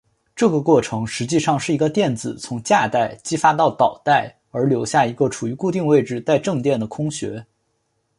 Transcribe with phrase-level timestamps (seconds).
[0.35, 7.45] 这个过程实际上是一个电子从价带激发到导带而留下一个处于固定位置带正电的空穴。